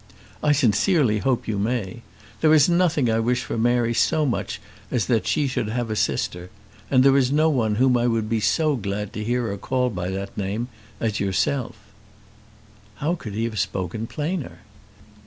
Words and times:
"I 0.41 0.51
sincerely 0.51 1.19
hope 1.19 1.47
you 1.47 1.59
may. 1.59 2.01
There 2.39 2.55
is 2.55 2.67
nothing 2.67 3.07
I 3.07 3.19
wish 3.19 3.43
for 3.43 3.55
Mary 3.55 3.93
so 3.93 4.25
much 4.25 4.59
as 4.89 5.05
that 5.05 5.27
she 5.27 5.45
should 5.45 5.69
have 5.69 5.91
a 5.91 5.95
sister. 5.95 6.49
And 6.89 7.03
there 7.03 7.15
is 7.15 7.31
no 7.31 7.49
one 7.51 7.75
whom 7.75 7.95
I 7.95 8.07
would 8.07 8.27
be 8.27 8.39
so 8.39 8.75
glad 8.75 9.13
to 9.13 9.23
hear 9.23 9.43
her 9.45 9.57
call 9.59 9.91
by 9.91 10.09
that 10.09 10.35
name 10.35 10.69
as 10.99 11.19
yourself." 11.19 11.75
How 12.95 13.13
could 13.13 13.35
he 13.35 13.43
have 13.43 13.59
spoken 13.59 14.07
plainer? 14.07 14.61